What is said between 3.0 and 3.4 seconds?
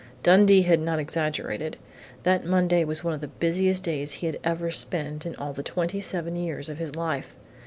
one of the